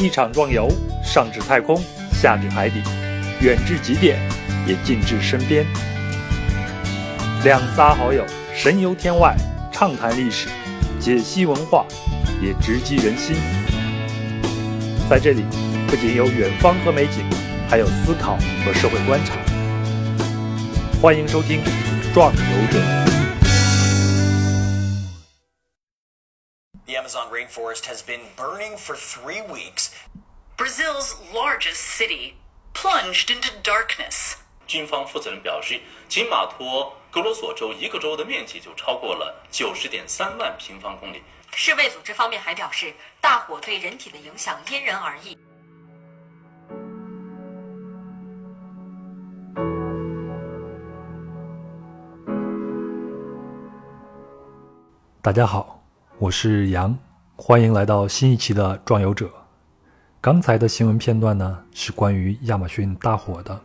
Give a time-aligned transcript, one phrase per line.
[0.00, 0.66] 一场壮游，
[1.04, 1.78] 上至太空，
[2.10, 2.82] 下至海底，
[3.42, 4.18] 远至极点，
[4.66, 5.66] 也近至身边。
[7.44, 8.24] 两仨好友
[8.54, 9.36] 神游天外，
[9.70, 10.48] 畅谈历史，
[10.98, 11.84] 解析文化，
[12.40, 13.36] 也直击人心。
[15.10, 15.44] 在这里，
[15.86, 17.22] 不仅有远方和美景，
[17.68, 19.34] 还有思考和社会观察。
[21.02, 21.60] 欢迎收听
[22.14, 22.78] 《壮游者》。
[27.50, 29.94] Rainforest has been burning for three weeks.
[30.56, 32.34] Brazil's largest city
[32.74, 34.36] plunged into darkness.
[34.66, 41.22] 军方负责人表示，仅马托格罗索州一个州的面积就超过了九十点三万平方公里。
[41.52, 45.36] 世卫组织方面还表示，大火对人体的影响因人而异。
[55.22, 55.82] 大家好，
[56.18, 56.96] 我是杨，
[57.42, 59.24] 欢迎来到新一期的《壮游者》。
[60.20, 63.58] 刚才的新闻片段呢是关于亚马逊大火的，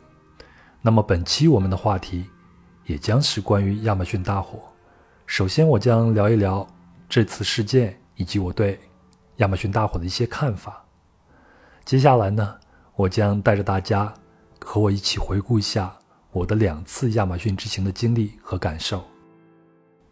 [0.82, 2.24] 那么本期我们的话题
[2.86, 4.60] 也将是关于亚马逊大火。
[5.26, 6.66] 首先，我将聊一聊
[7.10, 8.80] 这次事件以及我对
[9.36, 10.82] 亚马逊大火的一些看法。
[11.84, 12.56] 接下来呢，
[12.96, 14.12] 我将带着大家
[14.64, 15.94] 和我一起回顾一下
[16.32, 19.04] 我的两次亚马逊之行的经历和感受。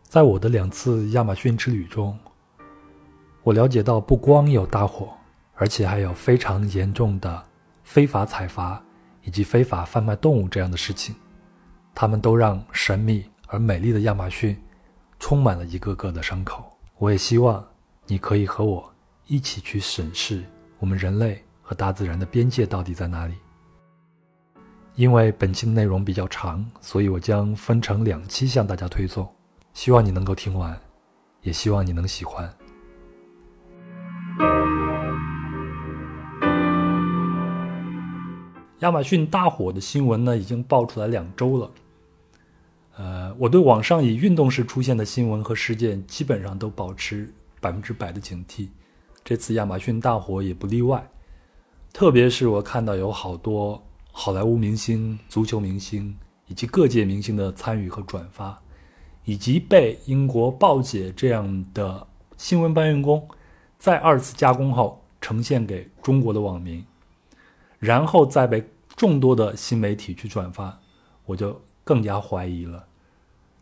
[0.01, 2.19] 在我的两次亚马逊之旅中，
[3.43, 5.09] 我了解到不光有大火，
[5.55, 7.43] 而且还有非常严重的
[7.83, 8.81] 非法采伐
[9.23, 11.13] 以及非法贩卖动物这样的事情，
[11.93, 14.57] 它们都让神秘而美丽的亚马逊
[15.19, 16.71] 充满了一个个的伤口。
[16.97, 17.61] 我也希望
[18.07, 18.89] 你可以和我
[19.27, 20.41] 一起去审视
[20.79, 23.33] 我们人类和大自然的边界到底在哪里。
[24.95, 29.27] 因为本期的内容比较长，所以我将分成两期向大家推送。
[29.73, 30.79] 希望你能够听完，
[31.41, 32.47] 也希望你能喜欢。
[38.79, 41.71] 亚马逊大火的新闻呢，已经爆出来两周了。
[42.97, 48.67] 呃，我对网上以运动式出现的新闻和事件，基本上都保持百分之百的警惕。
[49.23, 51.05] 这次亚马逊大火也不例外。
[51.93, 53.81] 特别是我看到有好多
[54.11, 56.15] 好莱坞明星、足球明星
[56.47, 58.59] 以及各界明星的参与和转发。
[59.25, 63.25] 以及被英国报姐这样的新闻搬运工
[63.83, 66.85] 再二次加工后呈现给中国的网民，
[67.79, 70.79] 然后再被众多的新媒体去转发，
[71.25, 72.87] 我就更加怀疑了。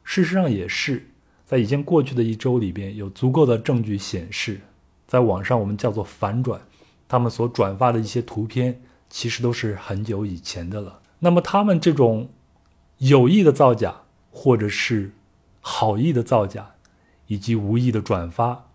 [0.04, 1.10] 事实上也是，
[1.44, 4.62] 在已经过去的一周里边，有足够的证据显示，
[5.08, 6.62] 在网上我们叫做反转，
[7.08, 11.00] 他们所转发的一些图片其实都是很久以前的了。
[11.18, 12.30] 那么他们这种
[13.00, 15.14] 有意的造假，或者是
[15.62, 16.76] 好意的造假，
[17.26, 18.68] 以及无意的转发，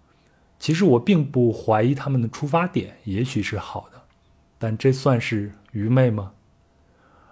[0.59, 4.00] 其实我并不怀疑他们的出发点，也许是好的，
[4.59, 6.33] 但这算是愚昧吗？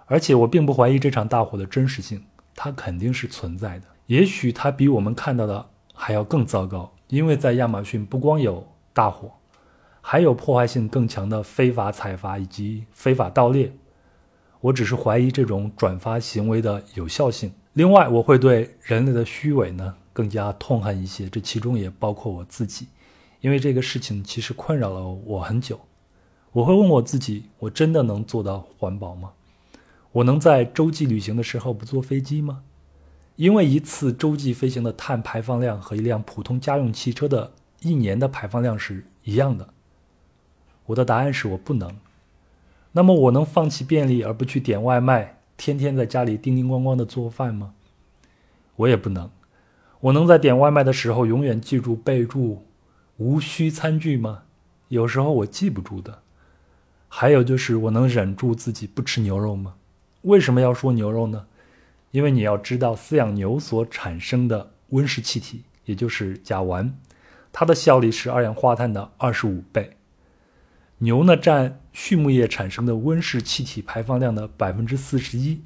[0.05, 2.23] 而且我并不怀疑这场大火的真实性，
[2.55, 3.85] 它肯定是存在的。
[4.05, 9.31] 也许它比我们看到的还要更糟糕，因为在亚马逊不光有大火，
[9.99, 13.73] 还有破坏性更强的非法采伐以及非法盗猎。
[14.61, 17.51] 我只是怀疑这种转发行为的有效性。
[17.73, 22.87] 另外，我会对人类的虚伪呢更加痛恨一些，这其中也包括我自己，
[23.45, 25.79] 因为这个事情其实困扰了我很久。
[26.51, 29.33] 我会问我自己：我真的能做到环保吗？
[30.13, 32.63] 我能在洲际旅行的时候不坐飞机吗？
[33.35, 37.51] 因为一次洲际飞行的碳排放量和一辆普通家用汽车的
[37.81, 39.69] 一年的排放量是一样的。
[40.87, 41.95] 我的答案是我不能。
[42.93, 45.37] 那么，我能放弃便利而不去点外卖？
[45.55, 47.75] 天天在家里叮叮咣咣的做饭吗？
[48.77, 49.29] 我也不能。
[49.99, 52.64] 我能在点外卖的时候永远记住备注
[53.17, 54.43] “无需餐具”吗？
[54.89, 56.21] 有时候我记不住的。
[57.07, 59.75] 还有就是，我能忍住自己不吃牛肉吗？
[60.23, 61.47] 为什么要说牛肉呢？
[62.11, 66.91] 因为你要知道，饲养牛所产生的温室气体，也就是甲烷，
[67.51, 69.95] 它的效力是二氧化碳的二十五倍。
[70.97, 75.61] 牛呢占畜牧业产生的温室气体排放量的百分之四十一，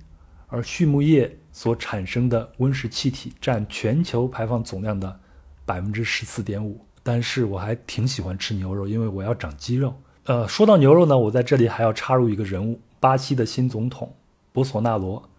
[0.47, 5.19] 而畜牧业所产生的温室气体占全球排放总量的
[5.65, 6.85] 百分之十四点五。
[7.03, 9.95] 但是我还挺喜欢吃牛肉，因为我要长肌肉。
[10.25, 14.15] 呃，说到牛肉呢，我在这里还要插入一个人物：巴西的新总统
[14.51, 15.29] 博索纳罗。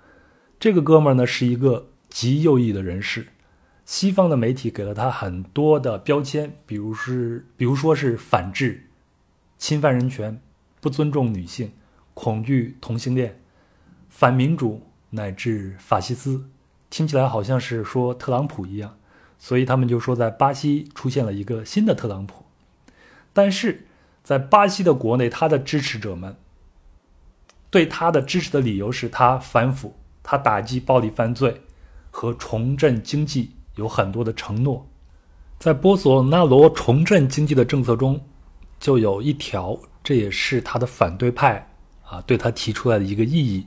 [0.58, 3.28] 这个哥们儿呢是一个极右翼的人士，
[3.84, 8.86] 西方的媒体给了他很多的标签，比如是，比如说是反制。
[9.58, 10.40] 侵犯人权、
[10.80, 11.70] 不尊重女性、
[12.14, 13.42] 恐惧同性恋、
[14.08, 16.46] 反民主乃至法西斯，
[16.88, 18.96] 听起来好像是说特朗普一样，
[19.40, 22.44] 所以他们就说在巴西出现了一个新的特朗普。
[23.32, 23.86] 但是
[24.22, 26.36] 在巴西的国内，他的支持者们
[27.70, 31.62] 对他的支持的理由是他反腐，他打击暴力犯罪
[32.10, 34.86] 和重振经济有很多的承诺。
[35.58, 38.20] 在波索纳罗重振经济的政策中，
[38.78, 41.70] 就有一条，这也是他的反对派
[42.04, 43.66] 啊对他提出来的一个异议。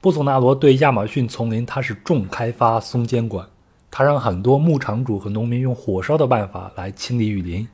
[0.00, 3.48] 波索纳罗对亚马逊丛林，他是重开发、松监管，
[3.92, 7.68] 他让很多牧场主和农民用火烧的办法来清理雨林。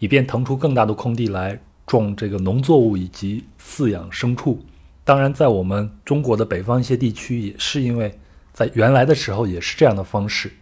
[0.00, 4.60] 以便腾出更大的空地来种这个农作物以及饲养牲畜。
[5.02, 8.12] 当然，在我们中国的北方一些地区，也是因为
[8.52, 10.52] 在原来的时候也是这样的方式，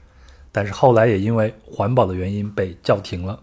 [0.53, 3.43] 但是后来也因为环保的原因被叫停了。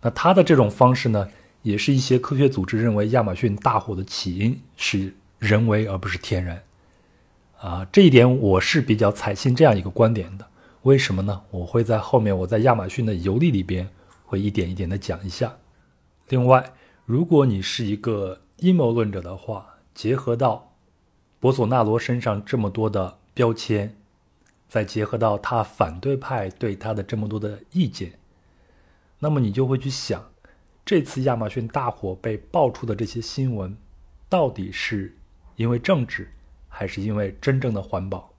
[0.00, 1.28] 那他的这种方式呢，
[1.62, 6.60] 也是一些科学组织认为亚马逊大火的起因是人为而不是天然。
[7.60, 10.46] 啊，这一点我是比较采信这样一个观点的。
[10.86, 11.42] 为什么呢？
[11.50, 13.88] 我会在后面我在亚马逊的游历里边。
[14.28, 15.56] 会一点一点的讲一下。
[16.28, 16.72] 另外，
[17.04, 20.72] 如果你是一个阴谋论者的话，结合到
[21.38, 23.94] 博索纳罗身上这么多的标签，
[24.68, 28.18] 再结合到他反对派对他的这么多的意见，
[29.20, 30.28] 那么你就会去想，
[30.84, 33.76] 这次亚马逊大火被爆出的这些新闻，
[34.28, 35.16] 到底是
[35.54, 36.32] 因为政治，
[36.68, 38.34] 还是因为真正的环保？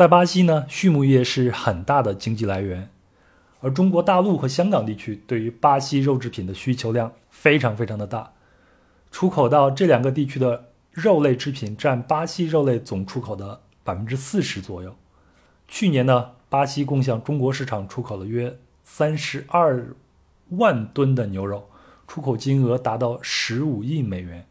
[0.00, 2.88] 在巴西呢，畜牧业是很大的经济来源。
[3.60, 8.32] 而中国大陆和香港地区对于巴西肉制品的需求量非常非常的大，
[9.10, 14.96] 出口到这两个地区的肉类制品占巴西肉类总出口的百分之四十左右。
[15.68, 19.94] 去年呢，巴西共向中国市场出口了约三十二
[20.48, 21.68] 万吨的牛肉，
[22.08, 24.46] 出口金额达到十五亿美元，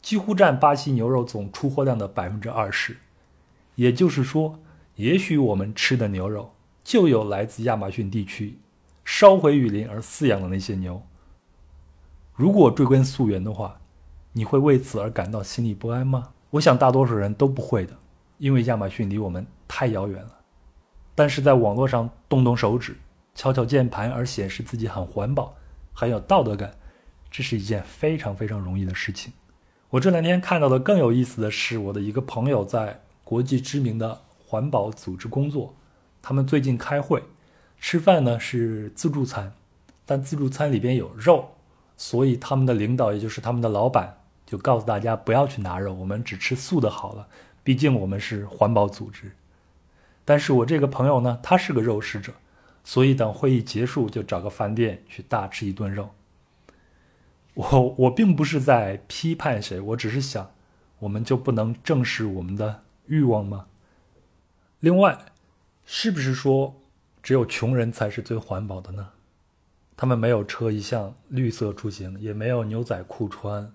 [0.00, 2.96] 几乎占巴西牛肉总出货量的百分之二十。
[3.74, 4.58] 也就是说，
[4.96, 6.52] 也许我们吃的牛肉。
[6.84, 8.60] 就有来自亚马逊地区
[9.04, 11.02] 烧毁雨林而饲养的那些牛。
[12.32, 13.80] 如果追根溯源的话，
[14.32, 16.28] 你会为此而感到心里不安吗？
[16.50, 17.98] 我想大多数人都不会的，
[18.38, 20.30] 因为亚马逊离我们太遥远了。
[21.16, 22.96] 但是在网络上动动手指、
[23.34, 25.56] 敲敲键盘而显示自己很环保、
[25.92, 26.72] 很有道德感，
[27.32, 29.32] 这是一件非常非常容易的事情。
[29.90, 35.74] 我这两天看到的更有意思的是，我的一个朋友在国际知名的环保组织工作。
[36.22, 37.22] 他们最近开会，
[37.78, 39.52] 吃饭呢是自助餐，
[40.04, 41.50] 但自助餐里边有肉，
[41.96, 47.26] 所以他们的领导，也就是他们的老板，就告诉大家不要去拿肉，我们只吃素的好了。
[47.62, 49.32] 毕竟我们是环保组织。
[50.24, 52.32] 但是我这个朋友呢，他是个肉食者，
[52.84, 56.10] 所以等会议结束就找个饭店去大吃一顿肉。
[57.54, 60.50] 我我并不是在批判谁，我只是想，
[60.98, 63.66] 我们就不能正视我们的欲望吗？
[64.80, 65.18] 另外。
[65.88, 66.74] 是不是说
[67.22, 69.08] 只有穷人才是最环保的呢？
[69.96, 73.72] 他们没有车一项绿色出行，也没有牛仔裤穿，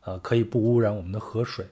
[0.00, 1.64] 呃，可以不污染我们的河水，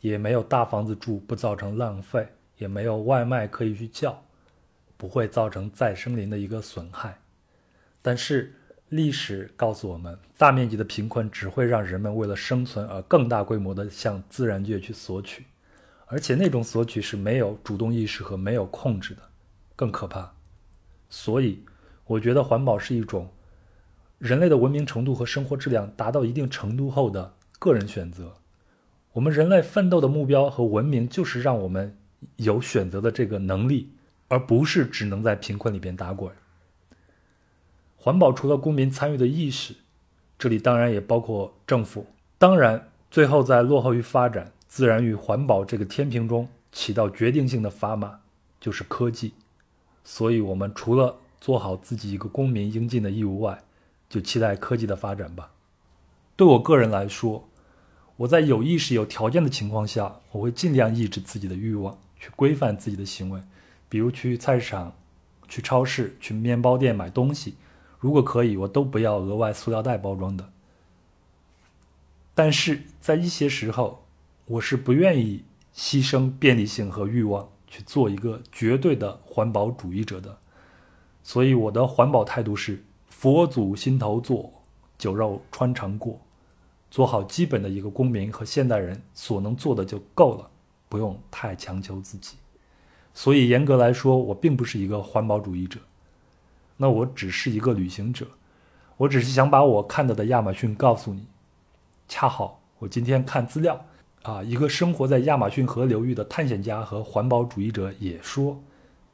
[0.00, 2.28] 也没有大房子住不造成浪费，
[2.58, 4.22] 也没有外卖可以去叫，
[4.96, 7.18] 不会造成再生林的一个损害。
[8.02, 8.54] 但是
[8.90, 15.44] 历史告诉我们，大面积的贫困只会让人们为了生存而更大规模的向自然界去索取。
[16.12, 19.22] 而且那种索取是没有主动意识和没有控制的，
[19.74, 20.30] 更可怕。
[21.08, 21.64] 所以，
[22.04, 23.30] 我觉得环保是一种
[24.18, 28.34] 人类的文明程度和生活质量达到一定程度后的个人选择。
[29.14, 31.96] 我们人类奋斗的目标和文明就是让我们
[32.36, 33.94] 有选择的这个能力，
[34.28, 36.30] 而不是只能在贫困里边打滚。
[37.96, 39.74] 环保除了公民参与的意识，
[40.38, 42.04] 这里当然也包括政府。
[42.36, 44.52] 当然，最后在落后于发展。
[44.72, 48.20] 自然与环保这个天平中起到决定性的砝码
[48.58, 49.34] 就是科技，
[50.02, 53.62] 所以，我们除了做好自己一个公民应尽的义务外，
[54.08, 55.50] 就期待科技的发展吧。
[56.36, 57.46] 对我个人来说，
[58.16, 63.42] 我在有意识、有条件的情况下，我会尽量抑制自己的欲望，去规范自己的行为，
[63.90, 64.94] 比如去菜市场、
[65.48, 67.56] 去超市、去面包店买东西，
[67.98, 70.50] 如果可以，我都不要额外塑料袋包装的。
[72.32, 74.01] 但是在一些时候，
[74.46, 75.44] 我是不愿意
[75.74, 80.36] 牺牲便利性和欲望去做一个绝对的环保主义者的，
[81.22, 84.52] 所以我的环保态度是：佛祖心头坐，
[84.98, 86.20] 酒肉穿肠过，
[86.90, 90.50] 做好基本的一个公民和现代人所能做的就够了，
[90.88, 92.36] 不用太强求自己。
[93.14, 95.78] 所以严格来说，我并不是一个环保主义者，
[96.76, 98.26] 那我只是一个旅行者，
[98.96, 101.26] 我只是想把我看到的亚马逊告诉你。
[102.08, 103.86] 恰好我今天看资料。
[104.22, 108.56] 啊，一个生活在亚马逊河流域的探险家和环保主义者也说，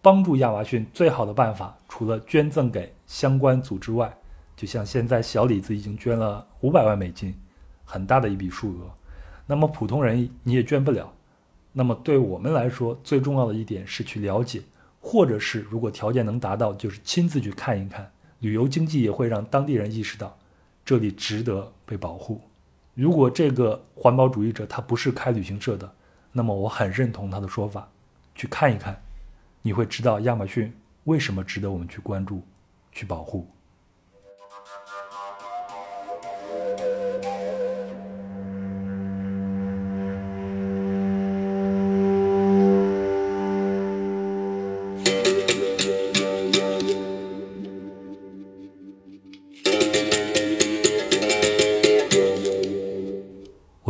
[0.03, 4.15] 帮助亚马逊最好的办法，除了捐赠给相关组织外，
[4.55, 7.35] 就像现在小李子已经捐了五百万美金，
[7.85, 8.91] 很大的一笔数额。
[9.47, 11.11] 那么普通人你也捐不了。
[11.73, 14.61] 那么对我们来说，最重要的一点是去了解，
[15.01, 18.11] 或者是如果条件能达到，就是亲自去看一看。
[18.41, 20.37] 旅游经济也会让当地人意识到，
[20.85, 22.43] 这里值得被保护。
[22.99, 25.95] 如果这个环保主义者他不是开旅行社的，
[26.33, 27.89] 那么我很认同他的说法，
[28.35, 29.01] 去看一看，
[29.63, 32.43] 你会知道亚马逊为什么值得我们去关注、
[32.91, 33.49] 去保护。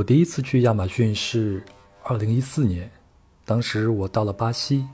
[0.09, 1.63] 第一次去亚马逊是
[2.03, 2.91] 二零一四年，
[3.45, 4.89] 当时我到了巴西。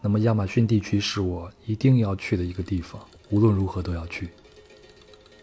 [0.00, 3.00] 那么亚马逊地区是我一定要去的一个地方，
[3.30, 4.28] 无论如何都要去，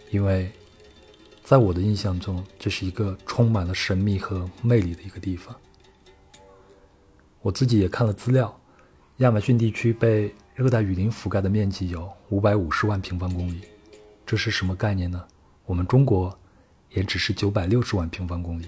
[0.10, 0.51] 因为
[1.41, 5.55] 在我的印象中，这是一个充满了神秘和魅力的一个地方。
[7.41, 8.53] 我自己也看了资料，
[9.19, 13.62] 亚马逊地区被热带雨林覆盖的面积有五百五十万平方公里，
[14.25, 15.25] 这是什么概念呢？
[15.63, 16.38] 我们中国。
[16.93, 18.67] 也只是九百六十万平方公里。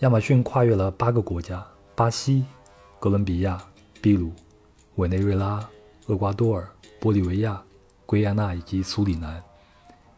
[0.00, 2.44] 亚马逊跨越了八个国家：巴西、
[2.98, 3.62] 哥伦比亚、
[4.02, 4.32] 秘鲁、
[4.96, 5.66] 委内瑞拉、
[6.06, 6.68] 厄瓜多尔、
[7.00, 7.62] 玻利维亚、
[8.04, 9.42] 圭亚那以及苏里南。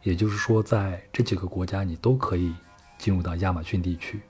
[0.03, 2.55] 也就是说，在这几个国家，你都可以
[2.97, 4.21] 进入到亚马逊地区。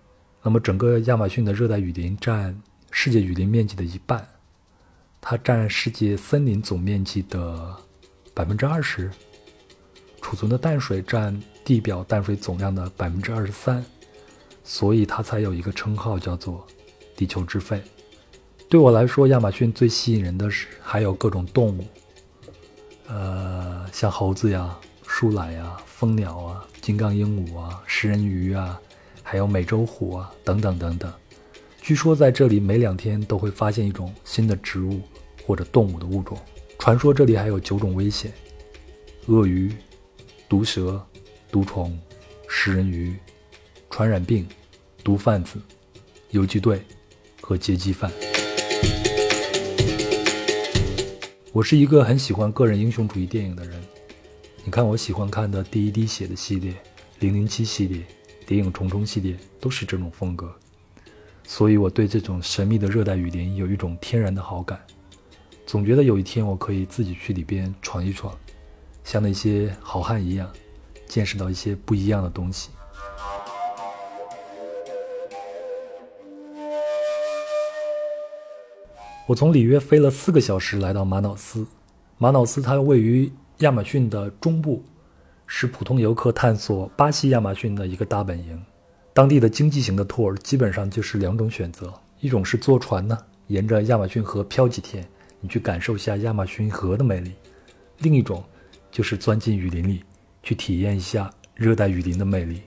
[0.42, 2.58] 那么，整个亚马逊的热带雨林占
[2.90, 4.26] 世界雨林面积的一半，
[5.20, 7.76] 它占世界森林总面积的
[8.32, 9.10] 百分之二十。
[10.22, 13.84] 储存的淡水占地表淡水总量的百分之二十三，
[14.62, 16.64] 所以它才有一个称号叫做
[17.16, 17.82] “地球之肺”。
[18.70, 21.84] 对我来说，亚马逊最吸引人的是还有各种动物，
[23.08, 28.80] 呃，像猴子呀、树懒呀、蜂鸟啊、金刚鹦鹉啊、食人鱼啊，
[29.24, 31.12] 还有美洲虎啊等等等等。
[31.82, 35.00] 据说在这里每两天都会发现一种新的植物
[35.44, 36.38] 或者动物的物种。
[36.78, 38.32] 传说这里还有九种危险：
[39.26, 39.74] 鳄鱼。
[40.48, 41.04] 毒蛇、
[41.56, 41.98] 毒虫、
[42.46, 43.16] 食人鱼、
[43.88, 44.46] 传染病、
[45.02, 45.58] 毒贩子、
[46.28, 46.82] 游击队
[47.40, 48.12] 和劫机犯。
[51.54, 53.82] 我是一个很喜欢个人英雄主义电影的人。
[54.66, 56.72] 你看，我喜欢看的《第一滴血》的系列、
[57.20, 58.00] 《零零七》系列、
[58.44, 60.54] 《谍影重重》系列都是这种风格，
[61.42, 64.78] 所以我对这种神秘的热带雨林有一种天然的好感。
[65.64, 68.38] 总觉得有一天我可以自己去里边闯一闯。
[69.04, 70.52] 像那些好汉一样，
[71.08, 72.70] 见识到一些不一样的东西。
[79.26, 81.66] 我从里约飞了四个小时来到马瑙斯。
[82.18, 84.82] 马瑙斯它位于亚马逊的中部，
[85.46, 88.64] 是普通游客探索巴西亚马逊的一个大本营。
[89.12, 95.06] 当地的经济型的 tour 基本上就是两种选择：一种是坐船呢，沿着亚马逊河漂几天，
[95.40, 97.30] 你去感受一下亚马逊河的美丽；
[97.98, 98.44] 另一种。
[98.88, 100.02] 就是钻进雨林里，
[100.46, 102.62] 去体验一下热带雨林的魅力。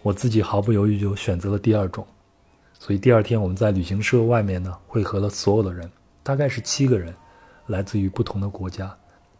[0.00, 2.06] 我自己毫不犹豫就选择了第二种，
[2.78, 5.90] 所以第二天我们在旅行社外面呢汇合了所有的人，
[6.22, 7.12] 大概是七个人，
[7.66, 8.96] 来自于不同的国家。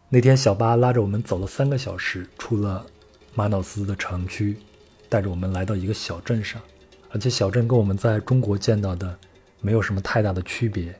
[0.09, 2.85] 那天小巴拉着我们走了三个小时，出了
[3.33, 4.57] 马瑙斯的城区，
[5.07, 6.61] 带着我们来到一个小镇上，
[7.09, 9.17] 而且小镇跟我们在中国见到的
[9.61, 10.93] 没有什么太大的区别，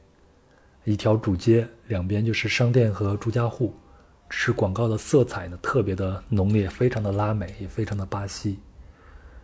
[0.86, 3.74] 一条主街，两边就是商店和住家户。
[4.29, 8.59] 是广告的色彩呢，特别的浓烈，非常的拉美，也非常的巴西。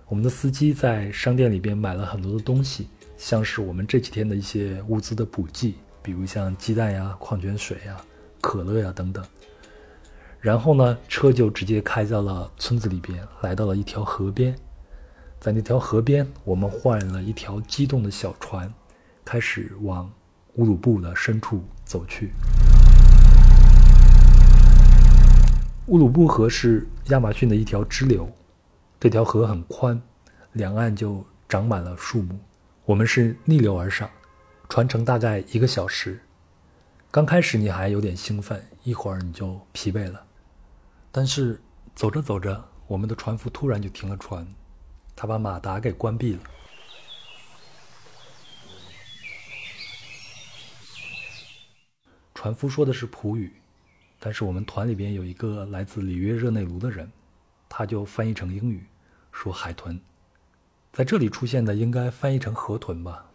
[0.07, 2.87] 我们的司机在商店里边买了很多的东西，
[3.17, 5.73] 像是我们这几天的一些物资的补给，
[6.03, 7.97] 比如像鸡蛋呀、矿泉水呀、
[8.39, 9.25] 可乐呀等等。
[10.39, 14.55] 然后呢，车就直接开到了村子里边，来到了一条河边。
[15.39, 18.71] 在那条河边，我们换了一条机动的小船，
[19.23, 20.11] 开始往
[20.55, 22.29] 乌鲁布的深处走去。
[25.87, 28.27] 乌鲁布河是亚马逊的一条支流，
[28.99, 30.01] 这条河很宽，
[30.53, 32.39] 两岸就长满了树木。
[32.85, 34.09] 我们是逆流而上，
[34.67, 36.19] 船程大概一个小时。
[37.11, 40.25] 刚开始你还有点兴奋，一会儿你就疲惫了。
[41.11, 41.61] 但是
[41.93, 44.45] 走着走着，我们的船夫突然就停了船，
[45.15, 46.39] 他把马达给关闭了。
[52.33, 53.53] 船夫说的是普语。
[54.19, 57.11] 但是我们团里边有一个来自里约热内卢的人，
[57.69, 58.85] 他就翻译成英语，
[59.31, 59.99] 说海豚，
[60.91, 63.25] 在这里出现的应该翻译成河豚吧。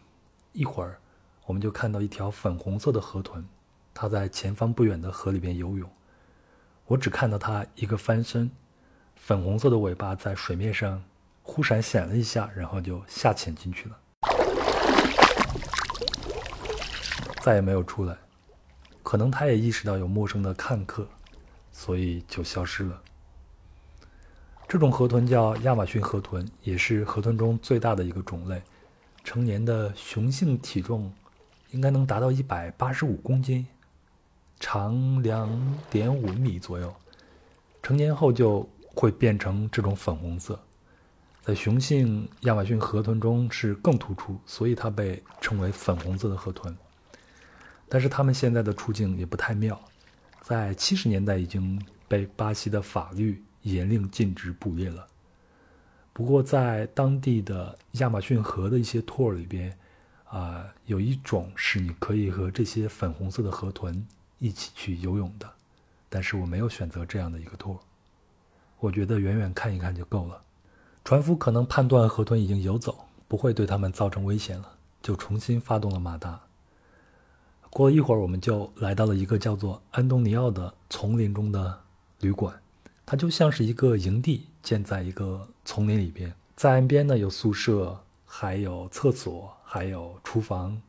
[0.53, 0.99] 一会儿，
[1.47, 3.45] 我们就看到一条粉红色的河豚，
[3.95, 5.89] 它在前方不远的河里边游泳。
[6.87, 8.51] 我只看到它一个翻身，
[9.15, 11.05] 粉红色的尾巴在水面上
[11.43, 13.99] 忽闪显了一下，然后就下潜进去了，
[17.43, 18.17] 再也没有出来。
[19.03, 21.07] 可能它也意识到有陌生的看客，
[21.73, 23.03] 所以就消失了。
[24.69, 28.63] 这种河豚叫亚马逊河豚，也是河豚中最大的一个种类。
[29.25, 31.13] 成年的雄性体重
[31.73, 33.67] 应该能达到一百八十五公斤，
[34.59, 36.95] 长两点五米左右。
[37.83, 40.59] 成年后就会变成这种粉红色，
[41.43, 46.77] 在雄性亚马逊河豚中是更突出，所以它被称为粉红色的河豚。
[47.91, 49.79] 但是他们现在的处境也不太妙，
[50.41, 55.05] 在七十年代已经被巴西的法律严令禁止捕猎了。
[56.13, 59.77] 不过，在当地的亚马逊河的一些 tour 里边，
[60.25, 64.07] 啊，有一种是你可以和这些粉红色的河豚
[64.39, 65.51] 一起去游泳的，
[66.09, 67.77] 但是我没有选择这样的一个 tour。
[68.79, 70.41] 我觉得远远看一看就够了。
[71.05, 76.41] 船夫可能判断河豚已经游走，不会对他们造成危险了，就重新发动了马达。
[77.71, 81.81] 过了一会儿，我们就来到了一个叫做安东尼奥的丛林中的
[82.19, 82.61] 旅馆。
[83.07, 86.33] 它就像是一个营地，建在一个丛林里边。
[86.57, 90.81] 在岸边呢，有宿舍，还有厕所，还有厨房。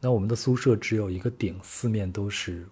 [0.00, 2.66] 那我们的宿舍只有一个顶，四面都是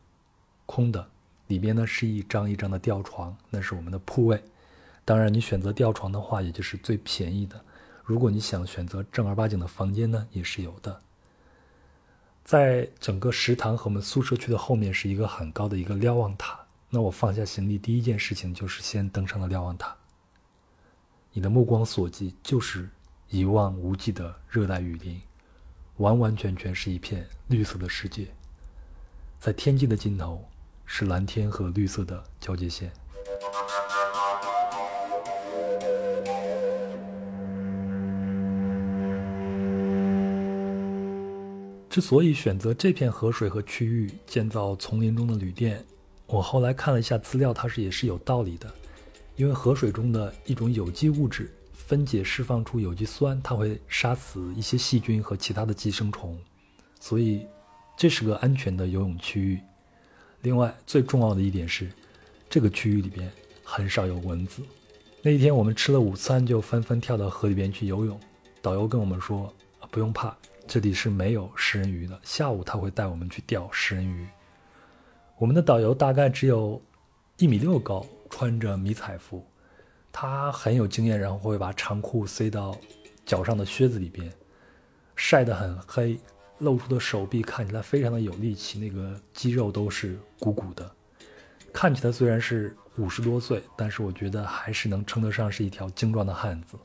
[0.66, 1.06] 空的。
[1.48, 4.42] 里边呢是一张一张的吊床，那是我们的铺位。
[5.04, 7.60] 当然，你选择吊床的话，也就是最便宜的。
[8.02, 11.00] 如果你想选择正儿八经的房间呢，也是有的。
[12.44, 16.60] 在整个食堂和我们宿舍区的后面，是一个很高的一个瞭望塔。
[16.90, 19.96] 那我放下行李，第一件事情就是先登上了瞭望塔。
[21.32, 22.88] 你的目光所及就是
[23.30, 25.20] 一望无际的热带雨林，
[25.96, 28.28] 完完全全是一片绿色的世界。
[29.40, 30.46] 在天际的尽头
[30.84, 32.92] 是蓝天和绿色的交界线。
[41.94, 45.80] 之所以选择这片河水和区域建造丛林中的旅店。
[46.26, 48.68] 我后来看了一下资料，它是也是有道理的，
[49.37, 56.37] 因为河水中的一种有机物质分解释放出有机酸，它会杀死一些细菌和其他的寄生虫，
[56.98, 57.46] 所以
[57.96, 59.61] 这是个安全的游泳区域。
[60.42, 61.88] 另外最重要的一点是，
[62.50, 63.30] 这个区域里边
[63.62, 64.62] 很少有蚊子。
[65.22, 68.18] 那一天我们吃了午餐就纷纷跳到河里边去游泳，
[68.61, 69.54] 导游跟我们说
[69.92, 74.27] 不用怕，这里是没有食人鱼的，下午他会带我们去钓食人鱼。
[75.37, 76.81] 我们的导游大概只有
[77.37, 79.44] 一米六高，穿着迷彩服，
[80.11, 82.77] 他很有经验，然后会把长裤塞到
[83.27, 84.33] 脚上的靴子里边，
[85.14, 86.18] 晒得很黑，
[86.59, 90.90] 露出的手臂看起来非常的有力气，那个肌肉都是鼓鼓的，
[91.72, 96.77] 看起来虽然是五十多岁，但是我觉得还是能称得上是一条精壮的汉子。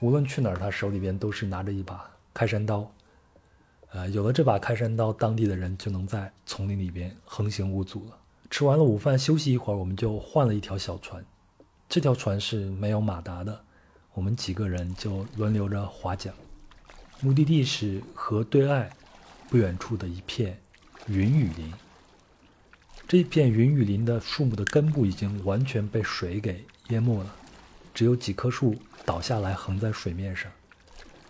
[0.00, 2.90] 无论去哪儿，他手里边都是拿着一把开山刀。
[3.90, 8.18] 呃，有了这把开山刀，当地的人就能在丛林里边横行无阻了。
[8.48, 11.24] 吃完了午饭，休息一会儿，我们就换了一条小船。
[11.88, 13.64] 这条船是没有马达的，
[14.14, 16.32] 我们几个人就轮流着划桨。
[17.20, 18.90] 目的地是河对岸
[19.48, 20.58] 不远处的一片
[21.06, 21.72] 云雨林。
[23.06, 27.34] 这片云雨林的树木的根部已经完全被水给淹没了，
[27.92, 30.50] 只有几棵树倒下来横在水面上。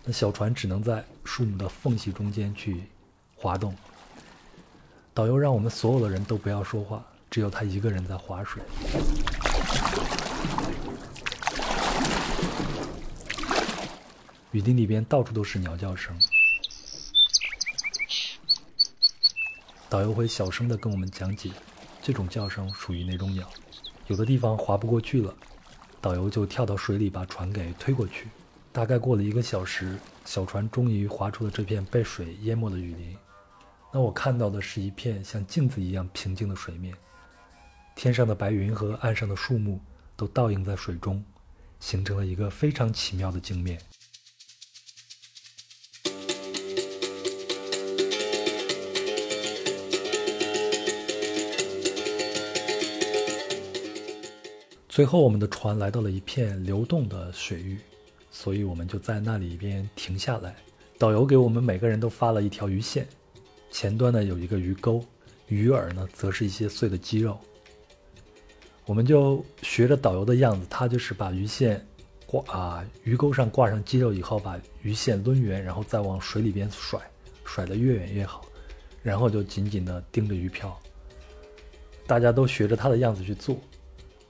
[0.05, 2.83] 那小船只能在树木的缝隙中间去
[3.35, 3.73] 滑动。
[5.13, 8.61] 导游让我们所有的人都不要说话，只有他一个人在划水。
[14.51, 16.19] 雨林里边到处都是鸟叫声，
[19.89, 21.49] 导游会小声的跟我们讲解，
[22.01, 23.49] 这种叫声属于哪种鸟。
[24.07, 25.33] 有的地方划不过去了，
[26.01, 28.27] 导游就跳到水里把船给推过去。
[28.73, 33.15] 大概过了一个小时，小船终于划出了这片被水淹没的雨林。
[33.93, 36.91] 那我看到的是一片像镜子一样平静的水面，
[37.95, 39.79] 天上的白云和岸上的树木
[40.15, 41.23] 都倒映在水中，
[41.79, 43.79] 形成了一个非常奇妙的镜面。
[54.89, 57.77] 最后，我们的船来到了一片流动的水域。
[58.35, 60.55] 所以我们就在那里边停下来，
[60.97, 63.07] 导游给我们每个人都发了一条鱼线，
[63.69, 65.05] 前端呢有一个鱼钩，
[65.47, 67.39] 鱼饵呢则是一些碎的鸡肉。
[68.85, 71.87] 我们就学着导游的样子，他就是把鱼线
[72.25, 76.99] 挂啊鱼钩上挂上鸡肉以后，把鱼线抡圆，然后再往水里边甩，
[77.45, 78.43] 甩得越远越好，
[79.03, 80.75] 然后就紧紧地盯着鱼漂。
[82.07, 83.55] 大家都学着他的样子去做。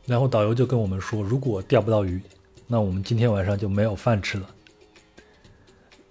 [0.05, 2.21] 然后导游就跟我们说，如果钓不到鱼，
[2.67, 4.49] 那我们今天晚上就没有饭吃了。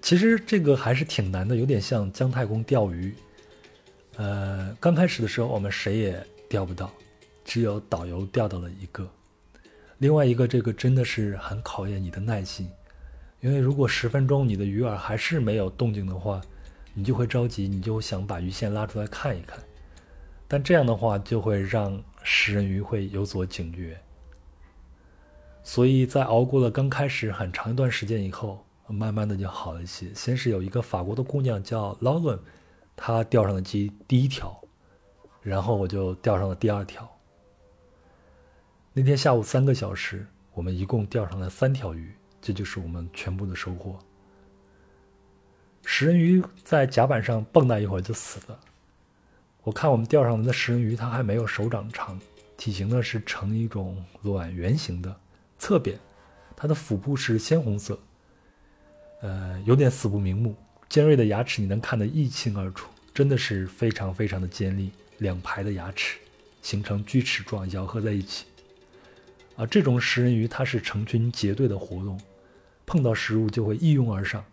[0.00, 3.14] 其实这个还是挺难的，有点像姜太公钓鱼。
[4.16, 6.92] 呃，刚开始的时候我们谁也钓不到，
[7.44, 9.08] 只有导游钓到了一个。
[9.98, 12.68] 另外一个，这个真的是很考验你的耐心，
[13.40, 16.40] 因为如果十分钟你的鱼饵还是没有动静的话，
[16.92, 19.58] 你就会着急，你就想把鱼线拉出来看一看。
[20.48, 23.96] 但这样的话就会让食人鱼会有所警觉。
[25.64, 30.12] 所以在熬过了刚开始很长一段时间以后，慢慢的就好了一些。
[30.14, 32.38] 先是有一个法国的姑娘叫劳伦，
[32.96, 34.60] 她钓上了第第一条，
[35.40, 37.08] 然后我就钓上了第二条。
[38.92, 43.98] 那天下午三个小时，我们一共钓上了三条鱼，这就是我们全部的收获。
[45.84, 48.60] 食人鱼在甲板上蹦跶一会儿就死了。
[49.62, 52.20] 我看我们钓上来的食人鱼，它还没有手掌长，
[52.56, 55.16] 体型呢是呈一种卵圆形的，
[55.62, 55.96] 侧扁，
[56.56, 57.96] 它的腹部是鲜红色，
[59.20, 60.56] 呃，有点死不瞑目，
[60.88, 66.18] 尖锐的牙齿你能看得一清二楚，真的是非常非常的尖利，两排的牙齿
[66.62, 68.46] 形成锯齿状咬合在一起。
[69.54, 72.20] 啊，这种食人鱼它是成群结队的活动，
[72.84, 74.44] 碰到食物就会一拥而上，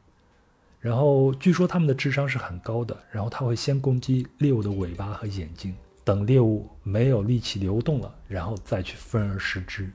[0.79, 9.89] 然后据说它们的智商是很高的，然后它会先攻击猎物的尾巴和眼睛，等猎物没有力气流动了，然后再去分而食之。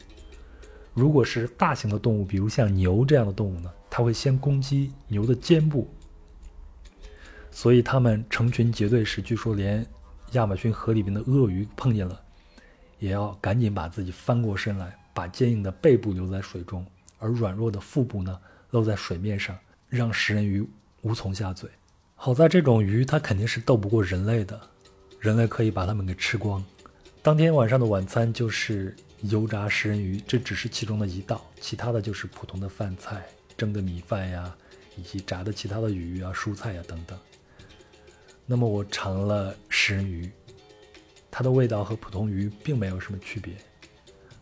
[0.94, 5.86] 如果是大型的动物，比如像牛这样的动物呢，它会先攻击牛的肩部。
[7.50, 9.84] 所以它们成群结队时，据说连
[10.32, 12.20] 亚马逊河里面的鳄鱼碰见了。
[13.00, 16.86] 也要赶紧把自己翻过身来，把坚硬的背部留在水中，
[17.18, 18.38] 而软弱的腹部呢
[18.70, 20.66] 露在水面上，让食人鱼
[21.02, 21.68] 无从下嘴。
[22.14, 24.58] 好在这种鱼它肯定是斗不过人类的，
[25.20, 26.64] 人类可以把它们给吃光。
[27.20, 34.56] 当天晚上的晚餐就是油炸食人鱼，这只是其中的一道，其他的就是普通的饭菜，蒸的米饭呀，
[34.96, 37.18] 以及炸的其他的鱼啊、蔬菜呀等等。
[38.46, 40.30] 那么我尝了食人鱼。
[41.30, 43.54] 它的味道和普通鱼并没有什么区别，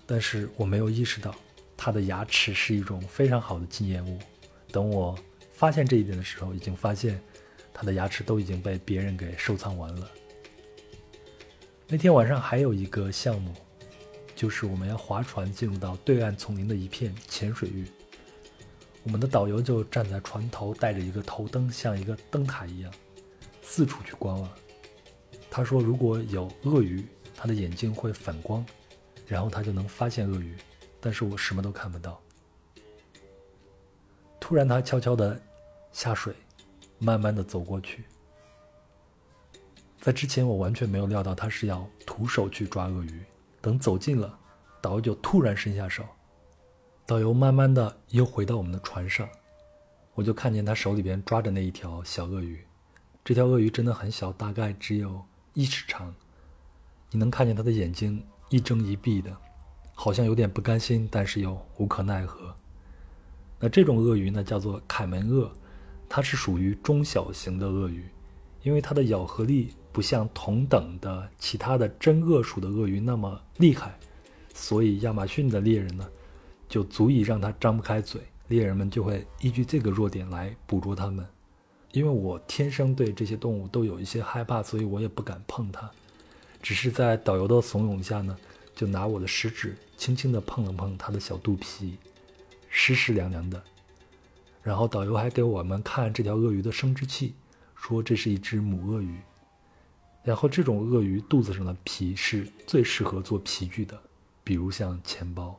[0.05, 1.35] 但是我没有意识到
[1.75, 4.19] 它的牙齿是一种非常好的纪念物。
[4.71, 5.19] 等我
[5.55, 7.19] 发现这一点的时候，已经发现
[7.73, 10.11] 它的牙齿都已经被别人给收藏完了。
[11.89, 13.55] 那天晚上还有一个项目，
[14.43, 17.87] 就是我们要划船进入到对岸丛林的一片浅水域。
[19.05, 22.93] 我们的导游就站在船头，带着一个头灯，像一个灯塔一样，
[23.63, 24.51] 四处去观望。
[25.49, 28.67] 他说：“如果有鳄鱼，他的眼睛会反光，
[29.29, 30.57] 然后他就能发现鳄鱼。
[31.01, 32.21] 但是我什么都看不到。
[34.41, 35.41] 突然，他悄悄地
[35.93, 36.35] 下水，
[36.99, 38.03] 慢慢地走过去。
[40.01, 43.23] 在之前，我完全没有料到他是要徒手去抓鳄鱼。
[43.63, 44.39] 等走近了，
[44.83, 46.05] 导游就突然伸下手。
[47.07, 49.27] 导游慢慢的又回到我们的船上，
[50.15, 52.63] 我就看见他手里边抓着那一条小鳄鱼。
[53.25, 55.25] 这条鳄鱼真的很小，大概只有……
[55.55, 56.15] 一尺长，
[57.11, 59.37] 你能看见它的眼睛一睁一闭的，
[59.95, 62.57] 好像有点不甘心，但是又无可奈何。
[63.61, 65.53] 那这种鳄鱼呢，叫做凯门鳄，
[66.09, 68.09] 它是属于中小型的鳄鱼，
[68.63, 73.99] 因为它的咬合力不像同等的其他的真鳄属的鳄鱼那么厉害，
[74.55, 76.09] 所以亚马逊的猎人呢，
[76.69, 81.27] 就足以让它张不开嘴，猎人们就会依据这个弱点来捕捉它们。
[81.93, 85.91] 因为我天生对这些动物都有一些害怕，所以我也不敢碰它。
[86.63, 88.35] 只是在导游的怂恿下呢，
[88.75, 91.99] 就拿我的食指轻轻地碰了碰它的小肚皮，
[92.71, 93.63] 湿湿凉凉的。
[94.63, 97.35] 然后导游还给我们看这条鳄鱼的生殖器，
[97.75, 99.19] 说这是一只母鳄鱼。
[100.25, 104.01] 然后这种鳄鱼肚子上的皮是最适合做皮具的，
[104.45, 105.59] 比如像钱包。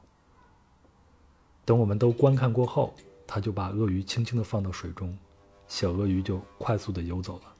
[1.65, 2.93] 等我们都观看过后，
[3.27, 5.17] 他就把鳄鱼轻轻地放到水中。
[5.67, 7.53] 小鳄鱼就快速的游走了。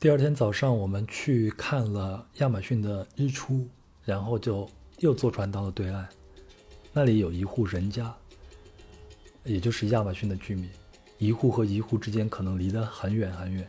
[0.00, 3.68] 第二天早上，我们去看了亚马逊的日出，
[4.08, 4.66] 然后就
[5.00, 6.08] 又坐船到了对岸。
[6.94, 8.10] 那里有一户人家，
[9.44, 10.66] 也就是亚马逊的居民。
[11.18, 13.68] 一户和一户之间可能离得很远很远。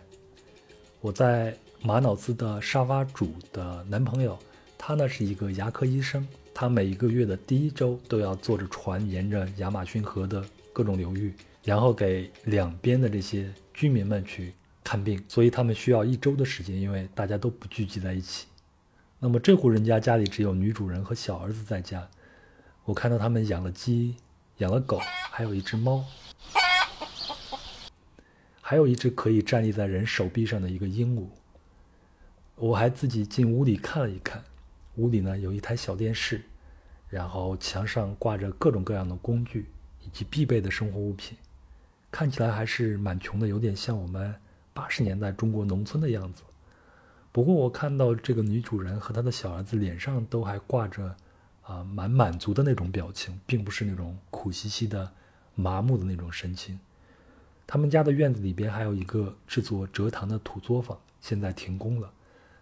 [1.01, 4.39] 我在马瑙兹的沙发主的男朋友，
[4.77, 11.33] 他呢是一个牙科医生，他每一个月的第一周都要坐着船沿着亚马逊河的各种流域，
[11.65, 14.53] 然后给两边的这些居民们去
[14.85, 18.45] 看病，所以他们需要一周的时间，因为大家都不聚集在一起。
[19.21, 22.09] 那么这户人家家里只有女主人和小儿子在家，
[22.85, 24.15] 我看到他们养了鸡，
[24.59, 24.97] 养了狗，
[25.29, 26.05] 还有一只猫，
[28.61, 31.27] 还有一只可以站立在人手臂上的一个鹦鹉。
[32.55, 34.41] 我还自己进屋里看了一看，
[34.95, 36.41] 屋里呢有一台小电视，
[37.09, 39.69] 然后墙上挂着各种各样的工具
[40.01, 41.37] 以及必备的生活物品，
[42.09, 44.33] 看起来还是蛮穷的，有点像我们
[44.73, 46.43] 八十年代中国农村的样子。
[47.39, 51.15] 不过我看到这个女主人和她的小儿子脸上都还挂着
[51.61, 55.09] 啊蛮满足的那种表情，并不是那种苦兮兮的、
[55.55, 56.77] 麻木的那种神情。
[57.65, 62.11] 他们家的院子里边还有一个制作蔗糖的土作坊，现在停工了。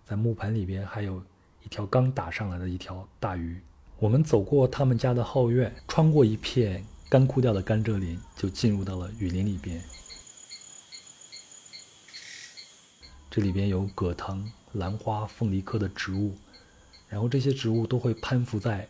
[0.05, 1.23] 在木盆里边还有
[1.63, 3.59] 一条刚打上来的一条大鱼。
[3.97, 9.81] 我们走过他们家的后院，穿过一片干枯掉的甘蔗林，就进入到了雨林里边。
[13.29, 16.35] 这里边有葛藤、兰花、凤梨科的植物，
[17.09, 18.87] 然后这些植物都会攀附在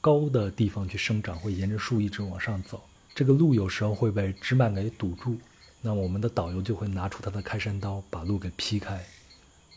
[0.00, 2.82] 高的地方去生长，会沿着树一直往上走。
[3.14, 5.36] 这个路有时候会被枝蔓给堵住，
[5.82, 9.04] 那我们的导游就会拿出他的开山刀，把路给劈开。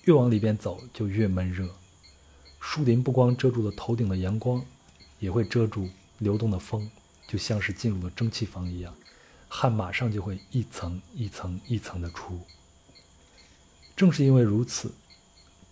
[0.04, 1.70] 越往里边走就越闷热，
[2.60, 4.64] 树林不光遮住了头顶的阳光，
[5.20, 6.90] 也会遮住流动的风，
[7.28, 8.94] 就像是进入了蒸汽房一样，
[9.48, 12.40] 汗马上就会一层一层一层的出。
[13.96, 14.92] 正是因为如此，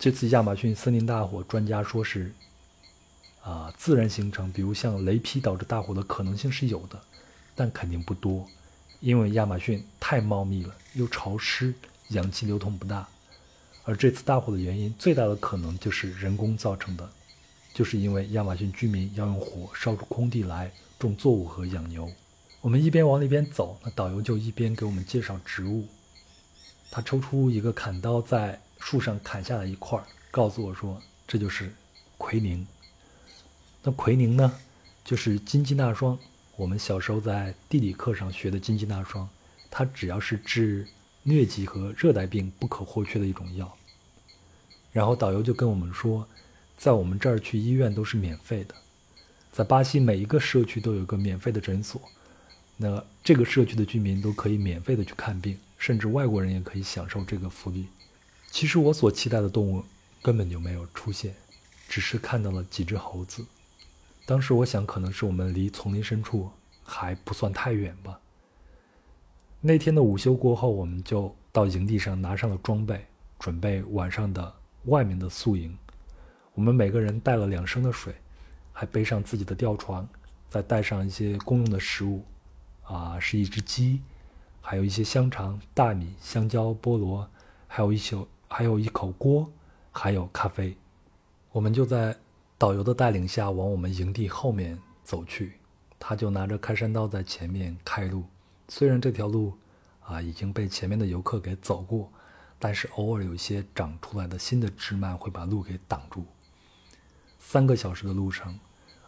[0.02, 2.34] 这次亚马逊森林大火，专家说是
[3.44, 7.00] 啊自然形成，比如像雷劈导致大火的可能性是有的，
[7.54, 8.50] 但肯定不多，
[9.00, 11.72] 因为亚马逊太茂密了，又潮湿，
[12.08, 13.08] 氧气流通不大。
[13.84, 17.08] 而这次大火的原因最大的可能就是人工造成的，
[17.72, 22.12] 就是因为亚马逊居民要用火烧出空地来种作物和养牛。
[22.62, 25.86] 我们一边往里边走，那导游就一边给我们介绍植物。
[26.90, 29.98] 他抽出一个砍刀，在树上砍下来一块，
[30.30, 31.72] 告诉我说：“这就是
[32.18, 32.68] 奎宁。”
[33.82, 34.60] 那奎宁呢，
[35.06, 36.20] 就是金鸡纳霜。
[36.58, 39.30] 我们小时候在地理课上学的金鸡纳霜，
[39.70, 40.86] 它只要是治。
[41.24, 43.78] 疟疾和热带病不可或缺的一种药。
[44.92, 46.28] 然后导游就跟我们说，
[46.80, 48.74] 在我们这儿去医院都是免费的，
[49.52, 52.02] 在巴西每一个社区都有个免费的诊所，
[52.76, 57.86] 那这个社区的居民都可以免费的去看病，甚至外国人也可以享受这个福利。
[58.52, 59.82] 其实我所期待的动物
[60.22, 61.34] 根本就没有出现，
[61.88, 63.46] 只是看到了几只猴子。
[64.26, 66.52] 当时我想，可能是我们离丛林深处
[66.84, 68.20] 还不算太远吧。
[69.62, 73.06] 那天的午休过后，我们就到营地上拿上了装备，
[73.40, 74.54] 准备晚上的
[74.86, 75.76] 外面的宿营。
[76.54, 78.14] 我们每个人带了两升的水，
[78.74, 80.08] 还背上自己的吊床，
[80.50, 82.26] 再带上一些公用的食物，
[82.84, 84.02] 啊，是一只鸡，
[84.60, 87.30] 还有一些香肠、大米、香蕉、菠萝，
[87.68, 89.50] 还有一宿，还有一口锅，
[89.94, 90.76] 还有咖啡。
[91.54, 92.14] 我们就在
[92.58, 95.54] 导游的带领下往我们营地后面走去，
[95.98, 98.26] 他就拿着开山刀在前面开路。
[98.68, 99.54] 虽然这条路，
[100.02, 102.12] 啊已经被前面的游客给走过，
[102.60, 106.26] 但是偶尔有一些长出来的新的枝蔓会把路给挡住。
[107.40, 108.60] 三个小时的路程，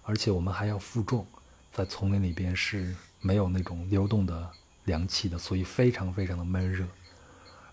[0.03, 1.27] 而且我们还要负重，
[1.73, 4.49] 在丛林里边是没有那种流动的
[4.86, 6.88] 凉气的，所以非常非常的闷热。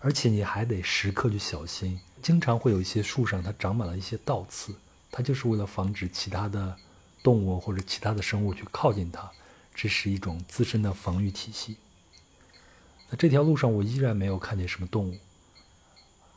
[0.01, 4.75] 而且你还得时刻去小心，经常会有一些树上它长满了一些倒刺，
[5.11, 6.75] 它就是为了防止其他的
[7.23, 9.31] 动物或者其他的生物去靠近它。
[9.73, 11.77] 这是一种自身的防御体系。
[13.09, 15.17] 那这条路上，我依然没有看见什么动物，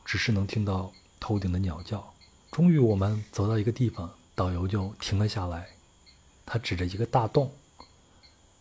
[0.04, 2.14] 只是能听到头顶的鸟叫。
[2.52, 5.68] 终于，我们走到一个地方，导游就停了下来，
[6.46, 7.52] 他指着一个大洞，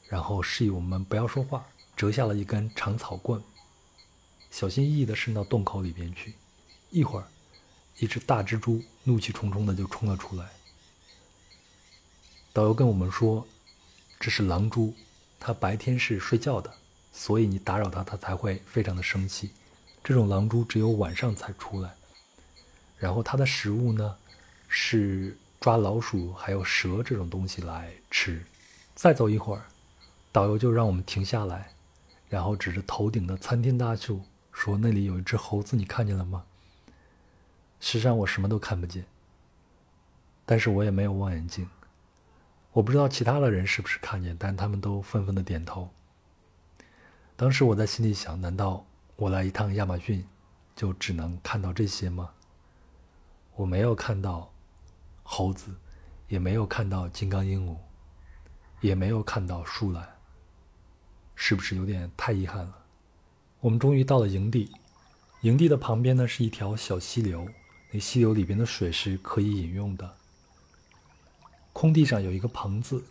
[0.07, 3.41] 然后示意我们不要说话，折下了一根长草棍，
[4.53, 6.35] 小心翼翼地伸到洞口里边去。
[6.91, 7.25] 一会儿，
[7.97, 10.47] 一只大蜘蛛怒气冲冲地就冲了出来。
[12.53, 13.47] 导游跟我们说。
[14.19, 14.93] 这是狼蛛，
[15.37, 16.71] 它白天是睡觉的，
[17.11, 19.49] 所以你打扰它，它才会非常的生气。
[20.01, 21.93] 这种狼蛛只有晚上才出来。
[22.97, 24.15] 然后它的食物呢，
[24.69, 28.45] 是抓老鼠还有蛇这种东西来吃。
[28.95, 29.65] 再走一会儿，
[30.31, 31.73] 导游就让我们停下来，
[32.29, 34.21] 然后指着头顶的参天大树
[34.63, 36.45] 说：“那里有一只猴子，你看见了吗？”
[37.81, 39.05] 实际上我什么都看不见，
[40.45, 41.69] 但是我也没有望远镜。
[42.71, 45.89] 我不知道其他的人是不是看见，但他们都纷纷的点头。
[47.35, 48.85] 当时我在心里想：难道
[49.17, 50.25] 我来一趟亚马逊，
[50.77, 52.29] 就只能看到这些吗？
[53.57, 54.49] 我没有看到
[55.23, 55.75] 猴子，
[56.29, 57.75] 也没有看到金刚鹦鹉，
[58.79, 60.07] 也没有看到树懒，
[61.35, 62.82] 是不是有点太遗憾了？
[63.63, 64.69] 我们终于到了营地，
[65.39, 67.47] 营地的旁边呢是一条小溪流，
[67.91, 70.17] 那溪流里边的水是可以饮用的。
[71.71, 73.01] 空地上有一个棚子，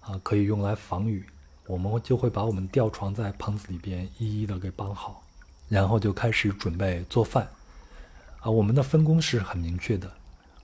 [0.00, 1.26] 啊，可以用来防雨。
[1.66, 5.22] 我们就会把我们吊床在棚子里边一一的给绑好，
[5.68, 7.46] 然后就开始准备做饭。
[8.40, 10.10] 啊，我们的分工是很明确的，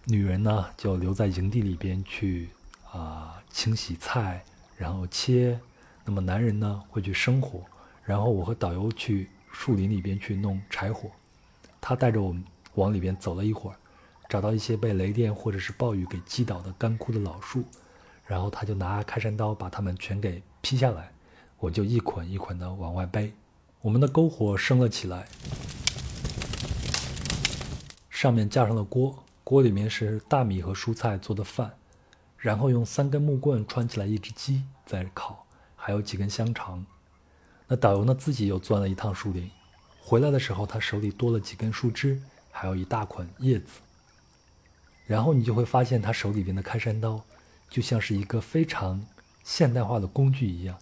[0.07, 2.49] 女人呢就留在营地里边去
[2.91, 4.43] 啊清洗菜，
[4.79, 5.59] 然后切；
[6.03, 7.63] 那么男人呢会去生火，
[8.05, 11.09] 然后我和导游去树林里边去弄柴火。
[11.81, 13.77] 他带着我们往里边走了一会儿，
[14.29, 17.63] 找到一些被雷电或者是暴雨给击倒的干枯的老树，
[18.27, 21.13] 然后他就拿开山刀把它们全给劈下来，
[21.59, 23.33] 我就一捆一捆的往外背。
[23.81, 25.27] 我们的篝火升了起来，
[28.11, 31.71] 上面架上了锅，锅里面是大米和蔬菜做的饭，
[32.39, 36.85] 然后用三根木棍穿起来一只鸡在烤，还有几根香肠。
[37.77, 39.51] 导游呢自己又钻了一趟树林。
[40.01, 43.81] 回来的时候，他手里多了几根树枝，还有一大捆叶子。
[45.07, 47.23] 然后你就会发现，他手里边的开山刀，
[47.71, 49.03] 就像是一个非常
[49.43, 50.79] 现代化的工具一样，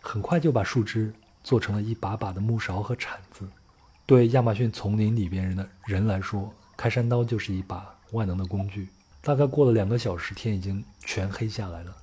[0.00, 3.48] 很快就把树枝做成了一把把的木勺和铲子。
[4.06, 8.88] 对亚马逊丛林里边人的人来说，开山刀就是一把万能的工具。
[9.22, 11.96] 大概过了两个小时，天已经全黑下来了，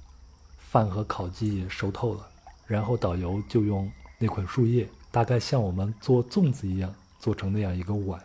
[0.58, 2.28] 饭和烤鸡也熟透了。
[2.66, 3.92] 然后导游就用
[4.22, 4.88] 那捆树叶。
[5.12, 8.24] 大概像我们做粽子一样，做成那样一个碗，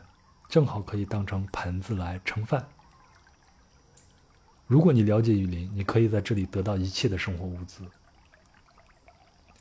[0.48, 2.64] 正好可以当成盆子来盛饭。
[4.68, 7.82] 如果你了解雨林，你可以在这里得到一切的生活物资。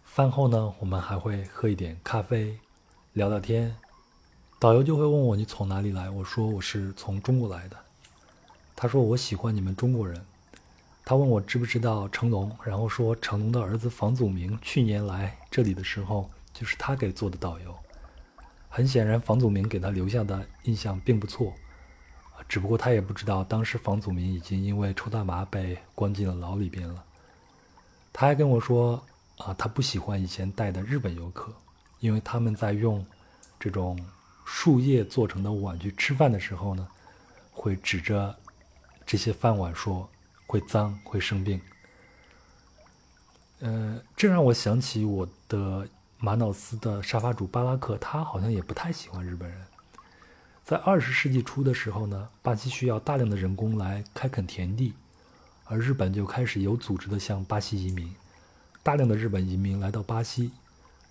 [0.04, 2.60] 饭后呢，我们还会喝一点咖啡，
[3.14, 3.76] 聊聊天。
[4.60, 7.78] 导游就会问我你从哪里来，我说我是从中国来的。
[8.76, 10.24] 他说我喜欢你们中国人。
[11.06, 16.30] 他问我知不知道成龙，然后说成龙的儿子房祖名去年来这里的时候。
[16.58, 17.76] 就是他给做的导游，
[18.70, 21.54] 很显然房祖名给他留下的印象并不错，
[22.48, 27.04] 只不过他也不知道当时房祖名已经因为抽大麻被关进了牢里边了。
[28.14, 29.04] 他还跟我说，
[29.38, 31.54] 啊，他不喜欢以前带的日本游客，
[32.00, 33.06] 因为他们在用
[33.60, 34.00] 这种
[34.46, 36.88] 树叶做成的碗去吃饭的时候呢，
[37.52, 38.34] 会指着
[39.06, 40.10] 这些饭碗说
[40.46, 41.60] 会脏会生病。
[43.60, 45.88] 呃，这让我想起我的。
[46.18, 49.62] 马瑙斯的沙发主巴拉克，他好像也不太喜欢日本人。
[50.64, 54.94] 在二十世纪初的时候呢，巴西需要大量的人工来开垦田地，
[55.66, 58.16] 而日本就开始有组织的向巴西移民。
[58.82, 60.52] 大量的日本移民来到巴西，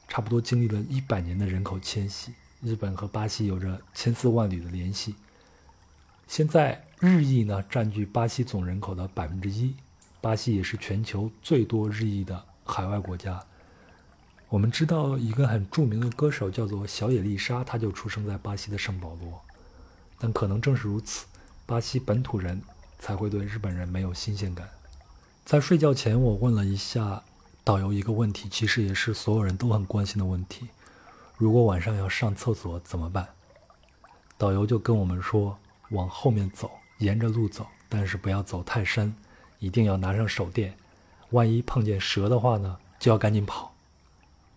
[0.09, 2.33] 差不多经历了一百年的人口迁徙。
[2.62, 5.14] 日本和巴西有着千丝万缕的联系。
[6.27, 9.75] 现在日裔呢占据巴西总人口的百分之一，
[10.21, 13.43] 巴西也是全球最多日裔的海外国家。
[14.49, 19.41] 我们知道一个很著名的歌手叫做小野丽莎，她就出生在巴西的圣保罗。
[20.19, 21.27] 但可能正是如此，
[21.67, 22.63] 巴西本土人
[22.99, 24.69] 才会对日本人没有新鲜感。
[25.45, 27.23] 在睡觉前，我问了一下
[27.63, 30.69] 导游一个问题，其实也是所有人都很关心的问题：
[31.37, 33.29] 如果晚上要上厕所怎么办？
[34.39, 35.59] 导游就跟我们说，
[35.90, 39.14] 往后面走，沿着路走，但是不要走太深，
[39.59, 40.77] 一定要拿上手电，
[41.31, 43.75] 万一碰见蛇的话呢，就要赶紧跑。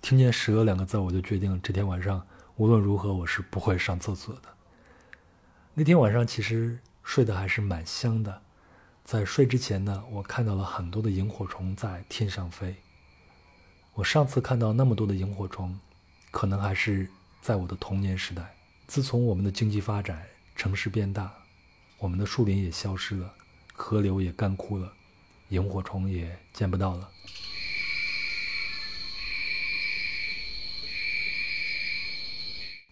[0.02, 4.44] 听见“蛇”两个字，我就决定这天晚上无论如何我是不会上厕所的。
[5.74, 8.42] 那天晚上其实睡得还是蛮香的，
[9.04, 12.76] 在睡之前呢，我看到了很多的萤火虫在天上飞。
[13.94, 15.78] 我上次看到那么多的萤火虫，
[16.32, 17.10] 可能还是
[17.42, 18.56] 在我的童年时代。
[18.86, 20.24] 自从我们的经济发展，
[20.58, 21.32] 城市变大，
[22.00, 23.32] 我们的树林也消失了，
[23.74, 24.92] 河流也干枯了，
[25.50, 27.08] 萤火虫也见不到了。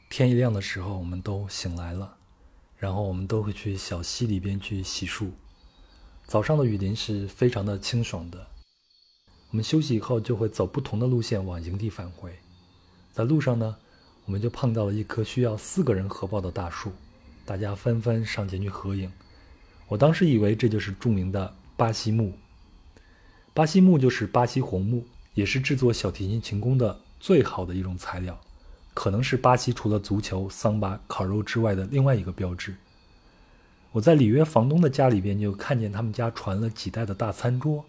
[0.08, 2.16] 天一亮的时候，我们都醒来了，
[2.78, 5.32] 然后我们都会去小溪里边去洗漱。
[6.28, 8.46] 早上的雨林是非常的清爽的。
[9.50, 12.38] 我们休息以后就会走不同的路线往营地返回。
[13.12, 13.76] 在路上呢，
[14.26, 16.92] 我们就碰到了一棵需要四个人合抱的大树，
[17.46, 19.12] 大家纷纷上前去合影。
[19.88, 22.34] 我当时以为这就是著名的巴西木。
[23.54, 28.38] 巴西木就是巴西红木，也是制作小提琴琴弓的最好的一种材料。
[28.94, 32.74] 可能是巴西除了足球、桑巴、烤肉之外的另外一个标志。
[33.92, 37.86] 我在里约房东的家里边就看见他们家传了几代的大餐桌，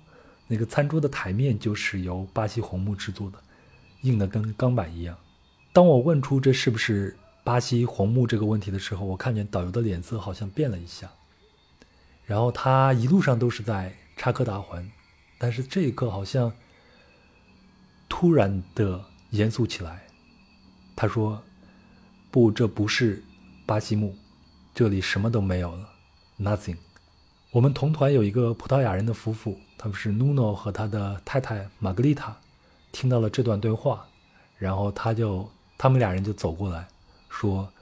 [0.46, 3.38] 那个餐桌的台面就是由巴西红木制作的，
[4.02, 5.16] 硬的跟钢板一样。
[5.72, 7.16] 当我问出这是不是
[7.46, 11.08] 巴西红木这个问题的时候，我看见导游的脸色好像变了一下，
[12.24, 14.84] 然后他一路上都是在插科打诨，
[15.38, 16.52] 但是这一刻好像
[18.08, 20.02] 突然的严肃起来。
[20.96, 21.40] 他说
[22.32, 23.22] ：“不，这不是
[23.64, 24.16] 巴西木，
[24.74, 25.88] 这里什么都没有了
[26.40, 26.78] ，nothing。
[27.52, 32.36] 我们同团有一个葡萄牙人的夫妇，他们是 Nuno 和他的太太玛格丽塔，
[32.90, 34.04] 听到了这段对话，
[34.58, 36.88] 然后他就他们俩人就走过来，
[37.28, 37.72] 说：“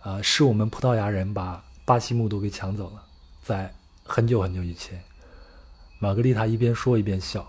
[0.00, 3.04] 啊，是我们葡萄牙人把巴西木都给抢走了，
[3.42, 3.74] 在
[4.04, 5.02] 很久很久以前。”
[5.98, 7.46] 玛格丽塔一边说一边笑。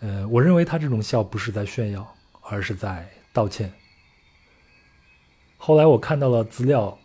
[0.00, 3.72] 呃，我认为他这种笑不是在炫耀，而是在道歉。
[5.56, 6.98] 后来我看到了资料，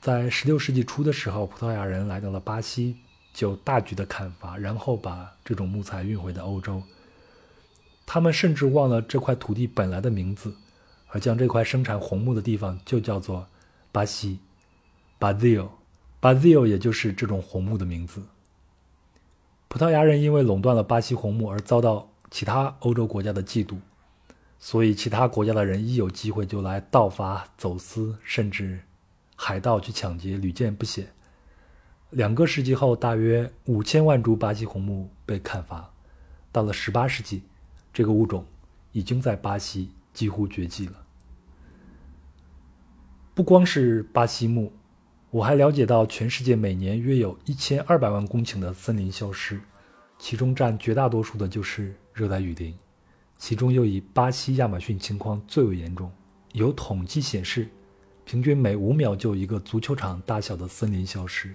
[0.00, 2.96] 在十六世纪初的时候，葡萄牙人来到了巴西，
[3.34, 6.80] 就大举的砍伐，然后把这种木材运回到欧洲。
[8.06, 10.54] 他们甚至忘了这块土地本来的名字，
[11.16, 13.46] 而将这块生产红木的地方就叫做
[13.90, 14.38] 巴西
[15.18, 18.22] （Brazil），Brazil 也就是这种红木的名字。
[19.68, 23.78] 葡萄牙人因为垄断了巴西红木而遭到其他欧洲国家的嫉妒。
[24.58, 28.78] 所以，其他国家的人一有机会就来盗伐、走私，甚至
[29.34, 31.10] 海盗去抢劫，屡见不鲜。
[32.10, 35.90] 两个世纪后，大约五千万株巴西红木被砍伐。
[36.52, 37.42] 到了十八世纪，
[37.92, 38.44] 这个物种
[38.92, 41.05] 已经在巴西几乎绝迹了。
[43.36, 44.72] 不光是巴西木，
[45.28, 49.60] 我还了解到，全世界每年约有一千二百万公顷的森林消失，
[50.18, 52.74] 其中占绝大多数的就是热带雨林。
[53.36, 56.10] 其中又以巴西亚马逊情况最为严重，
[56.52, 57.68] 有统计显示，
[58.24, 61.52] 平均每五秒就一个足球场大小的森林消失。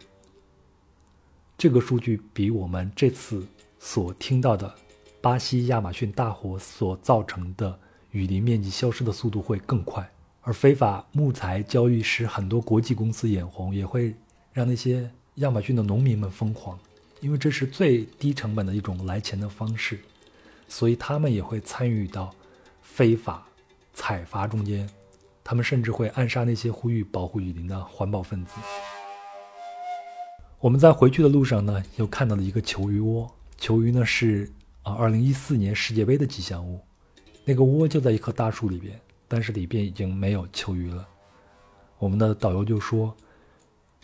[1.57, 3.43] 这个数据比我们这次
[3.79, 4.71] 所听到的
[5.19, 7.79] 巴西亚马逊大火所造成的
[8.11, 10.07] 雨林面积消失的速度会更快。
[10.41, 14.15] 而非法木材交易使很多国际公司眼红，也会
[14.51, 16.79] 让那些亚马逊的农民们疯狂，
[17.19, 19.99] 因为这是最低成本的一种来钱的方式。
[20.67, 22.33] 所以他们也会参与到
[22.81, 23.45] 非法
[23.93, 24.89] 采伐中间，
[25.43, 28.53] 他们甚至会暗杀那些呼吁保护雨林的环保分子。
[30.59, 33.29] 我们在回去的路上呢，又看到了一个球鱼窝。
[33.57, 34.51] 球鱼呢是
[34.83, 36.79] 啊，二零一四年世界杯的吉祥物。
[37.43, 38.99] 那个窝就在一棵大树里边，
[39.31, 41.07] 但是里边已经没有秋鱼了。
[41.97, 43.15] 我们的导游就说：“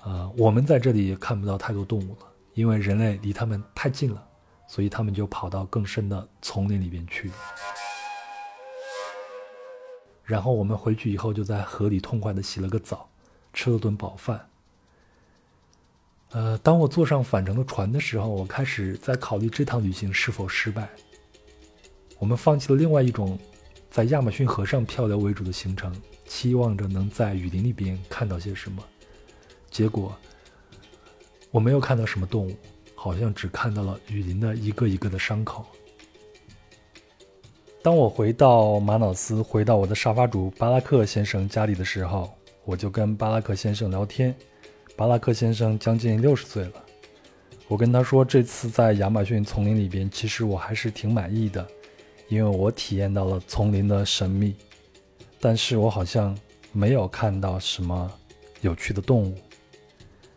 [0.03, 4.25] 呃，我们在这里也看不到太多动物了，因为人类离他们太近了。”
[4.69, 7.29] 所以他们就跑到更深的丛林里边去。
[10.23, 13.09] 然后我们回去以后，就在河里痛快的洗了个澡，
[13.51, 14.49] 吃了顿饱饭。
[16.31, 20.87] 呃，当我坐上返程的船的时候，我开始在考虑这趟旅行是否失败。
[22.17, 23.37] 我们放弃了另外一种
[23.97, 25.91] 在亚马逊河上漂流为主的行程，
[26.27, 28.83] 期望着能在雨林里边看到些什么。
[29.71, 30.15] 结果，
[31.49, 32.55] 我没有看到什么动物。
[32.93, 35.65] 好像只看到了雨林的一个一个的伤口。
[37.81, 42.31] 当我回到马瑙斯，回到我的沙发主巴拉克先生家里的时候，
[42.65, 44.35] 我就跟巴拉克先生聊天。
[44.95, 46.73] 巴拉克先生将近六十岁了，
[47.67, 51.67] 我跟他说，这次在亚马逊丛林里边，其实我还是挺满意的，
[52.27, 54.55] 因为我体验到了丛林的神秘，
[55.39, 56.37] 但是我好像
[56.71, 58.11] 没有看到什么
[58.61, 59.35] 有趣的动物。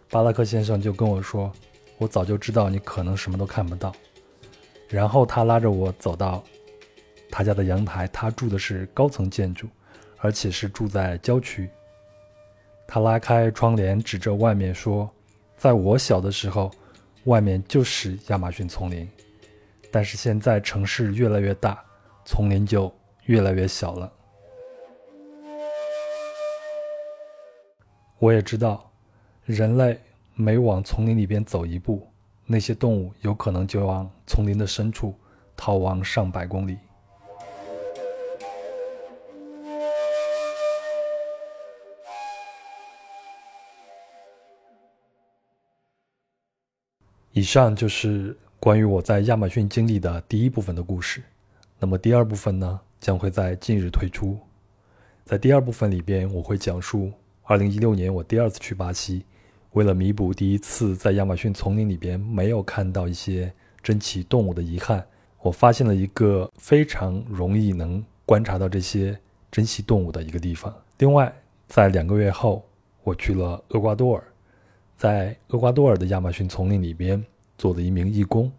[0.08, 1.52] 巴拉克先生就跟我说。
[1.98, 3.94] 我早就知道你可能什么都看不到，
[4.88, 6.42] 然后他拉着我走到
[7.30, 8.08] 他家的阳台。
[8.08, 9.68] 他住的是高层建筑，
[10.16, 11.68] 而且是住在郊区。
[12.88, 15.10] 他拉开窗帘，指着外面说
[15.58, 16.70] ：“在我小的时候，
[17.24, 19.06] 外面就是亚马逊丛林，
[19.90, 21.82] 但是现在城市越来越大，
[22.24, 22.92] 丛林就
[23.24, 24.12] 越来越小了。”
[28.18, 28.90] 我也知道，
[29.44, 30.00] 人类。
[30.36, 32.08] 每往丛林里边走一步，
[32.46, 35.14] 那些动物有可能就往丛林的深处
[35.54, 36.78] 逃亡上百公里。
[47.32, 51.22] 以上就是关于我在亚马逊经历的第一部分的故事。
[51.78, 54.38] 那么第二部分呢，将会在近日推出。
[55.24, 57.10] 在第二部分里边，我会讲述
[57.46, 59.24] 2016年我第二次去巴西。
[59.70, 63.50] 为了弥补第一次在亚马逊丛林里边没有看到一些
[63.82, 65.02] 珍奇动物的遗憾，
[65.40, 69.18] 我发现了一个非常容易能观察到这些
[69.50, 70.70] 珍稀动物的一个地方。
[70.98, 71.34] 另外，
[71.66, 72.62] 在两个月后，
[73.04, 74.22] 我去了厄瓜多尔，
[74.98, 77.24] 在厄瓜多尔的亚马逊丛林里边
[77.60, 78.50] 做了一名义工，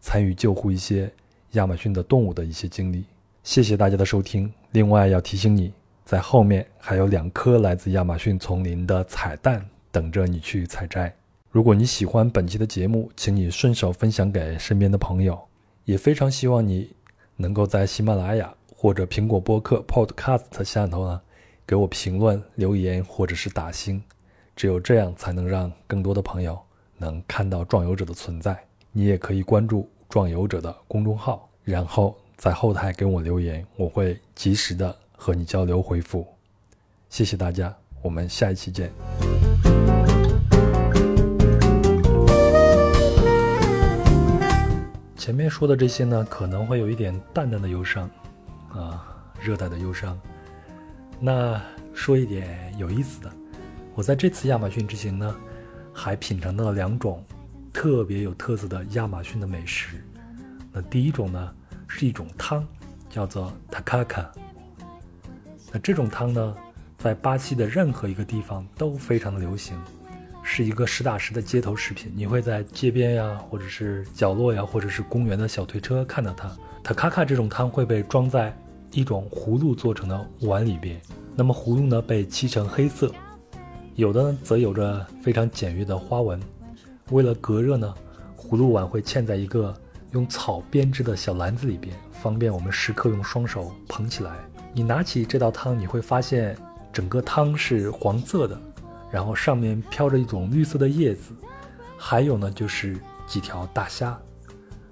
[0.00, 1.10] 参与救护一些
[1.52, 3.04] 亚马逊的动物的一些经历。
[3.42, 4.52] 谢谢大家的收听。
[4.72, 5.72] 另外要提醒你，
[6.04, 9.64] 在后面还有两颗来自亚马逊丛林的彩蛋。
[9.92, 11.12] 等着你去采摘。
[11.50, 15.36] 如果你喜欢本期的节目，请你顺手分享给身边的朋友。
[15.84, 16.94] 也非常希望你
[17.34, 21.20] 能够在喜马拉雅或者苹果播客 Podcast 下头呢，
[21.66, 24.00] 给我评论、留言或者是打星。
[24.54, 26.56] 只有这样，才能让更多的朋友
[27.00, 28.62] 能看到壮游者的存在。
[28.92, 36.26] 你也可以关注壮游者的公众号，然后在后台给我留言，我会及时的和你交流回复。
[37.08, 38.92] 谢谢大家，我们下一期见。
[45.16, 48.10] 前面说的这些呢，可能会有一点淡淡的忧伤，
[48.72, 49.06] 啊，
[49.40, 50.20] 热带的忧伤。
[51.20, 51.60] 那
[51.94, 53.30] 说一点有意思的，
[53.94, 55.36] 我在这次亚马逊之行呢，
[56.00, 57.22] 还品尝到了两种
[57.74, 60.02] 特别有特色的亚马逊的美食。
[60.72, 61.54] 那第一种呢，
[61.86, 62.66] 是一种汤，
[63.10, 64.24] 叫做 takaka。
[65.70, 66.56] 那这种汤呢，
[66.96, 69.78] 在巴西的任何一个地方都非常的流行。
[70.42, 76.50] 是一个实打实的街头食品，你会在街边呀，或者是角落呀，或者是公园的小推车看到它。
[76.82, 78.56] 塔卡卡这种汤会被装在
[78.90, 80.98] 一种葫芦做成的碗里边，
[81.36, 83.12] 那么葫芦呢被漆成黑色，
[84.00, 86.40] 有的则有着非常简约的花纹。
[87.10, 87.94] 为了隔热呢，
[88.36, 89.74] 葫芦碗会嵌在一个
[90.12, 94.32] 用草编织的小篮子里边，方便我们时刻用双手捧起来。
[94.72, 96.56] 你拿起这道汤，你会发现
[96.92, 98.60] 整个汤是黄色的。
[99.12, 101.34] 然后上面飘着一种绿色的叶子，
[101.98, 102.96] 还有呢就是
[103.26, 104.16] 几条大虾，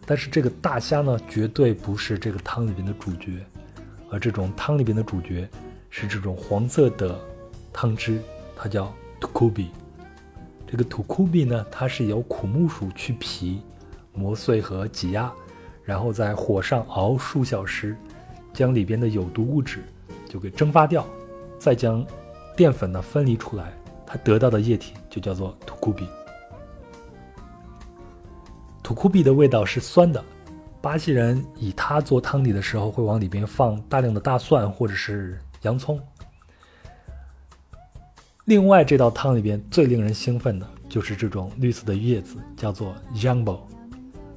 [0.04, 3.46] 但是这个大虾呢绝对不是这个汤里边的主角，
[4.10, 5.48] 而这种汤里边的主角
[5.88, 7.16] 是这种黄色的
[7.72, 8.20] 汤汁，
[8.60, 9.68] 它叫 tukubi。
[10.66, 13.62] 这个 tukubi 呢，它是由苦木薯去皮、
[14.12, 15.32] 磨碎和挤压，
[15.84, 17.96] 然后在火上熬数小时，
[18.52, 19.84] 将里边的有毒物质
[20.28, 21.06] 就给蒸发掉，
[21.58, 22.04] 再将
[22.56, 23.72] 淀粉呢分离出来。
[24.04, 26.06] 它得到的液体就叫做土库比。
[28.82, 30.22] 土库比的味道是酸的，
[30.80, 36.00] 巴西人以它做汤底的时候会往里边放大量的大蒜或者是洋葱。
[38.48, 43.58] 另外，这道汤里边最令人兴奋的就是这种绿色的叶子，叫做 jambo。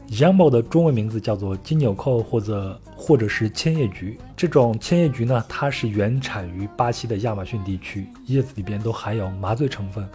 [0.10, 4.20] jambo 的中文名字叫做金纽扣或者或者是千叶菊。
[4.36, 10.06] 这种千叶菊呢，它是原产于巴西的亚马逊地区，叶子里边都含有麻醉成分，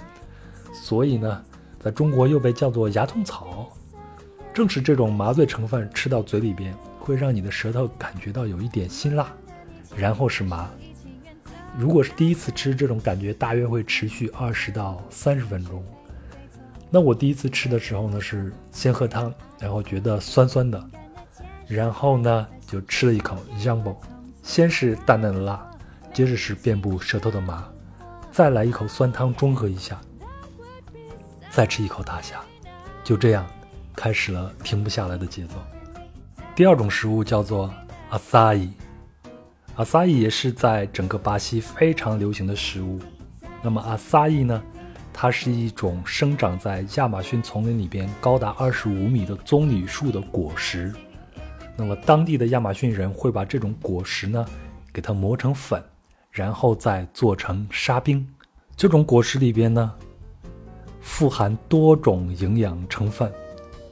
[0.74, 1.42] 所以呢，
[1.80, 3.66] 在中国又被叫做牙痛草。
[4.52, 9.26] 正是这种麻醉成分吃到嘴里边，会让你的舌头感觉到有一点辛辣，
[9.96, 10.68] 然后是麻。
[11.78, 15.84] 如果是第一次吃，这种感觉大约会持续二十到三十分钟。
[16.90, 20.82] 那我第一次吃的时候呢，是先喝汤，然后觉得酸酸的，
[21.66, 23.96] 然后呢就吃了一口 jumbo，
[24.42, 25.70] 先是淡淡的辣，
[26.14, 27.68] 接着是遍布舌头的麻，
[28.32, 30.00] 再来一口酸汤中和一下，
[31.50, 32.40] 再吃一口大虾，
[33.04, 33.44] 就这样
[33.94, 35.54] 开始了停不下来的节奏。
[36.54, 37.70] 第二种食物叫做
[38.10, 38.66] asai，
[39.76, 42.98] 阿萨伊也是在整个巴西非常流行的食物。
[43.62, 44.62] 那么阿萨伊呢？
[45.12, 50.94] 它是一种生长在亚马逊丛林里边高达二十五米的棕榈树的果实。
[51.76, 54.46] 那么当地的亚马逊人会把这种果实呢，
[54.94, 55.82] 给它磨成粉，
[56.30, 58.26] 然后再做成沙冰。
[58.76, 59.92] 这种果实里边呢，
[61.02, 63.30] 富含多种营养成分。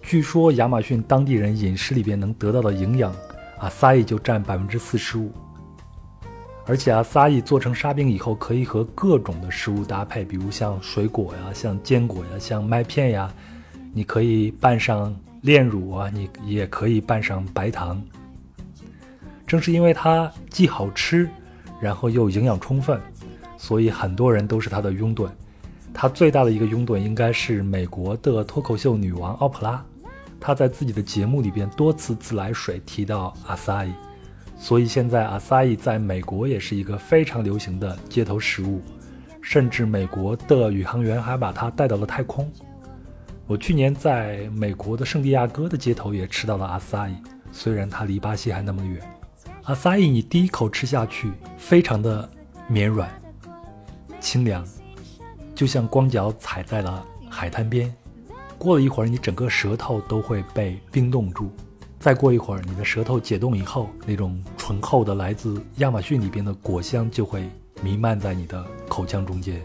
[0.02, 3.14] 据说亚马逊当地人饮食里边能得到的营养，
[3.58, 5.30] 阿萨伊就占百分之四十五。
[6.66, 13.32] 而且啊，撒伊做成沙冰以后，可以和各种的食物搭配，比如像水果呀、像坚果呀、像麦片呀，
[13.92, 18.02] 你可以拌上炼乳啊，你也可以拌上白糖。
[19.46, 21.28] 正是因为它既好吃，
[21.78, 22.98] 然后又营养充分，
[23.58, 25.28] 所以很多人都是它的拥趸。
[25.92, 29.84] 它最大的一个拥趸应该是美国的脱口秀女王奥普拉，
[30.40, 33.92] 她在自己的节目里边多次自来水提到阿萨伊。
[34.56, 38.80] 所以现在阿萨伊在美国也是一个非常流行的街头食物，
[39.42, 42.50] 甚至美国的宇航员还把它带到了太空。
[43.46, 47.14] 我去年在美国的圣地亚哥的街头也吃到了阿萨伊，
[47.52, 49.02] 虽然它离巴西还那么远。
[49.64, 52.26] 阿萨伊你第一口吃下去，非常的
[52.68, 53.10] 绵软、
[54.18, 54.66] 清凉，
[55.54, 57.94] 就像光脚踩在了海滩边。
[58.56, 61.50] 过了一会儿，你整个舌头都会被冰冻住。
[62.04, 67.48] 再过一会儿，你的舌头解冻以后，那种醇厚的来自亚马逊里边的果香就会
[67.82, 69.58] 弥漫在你的口腔中间。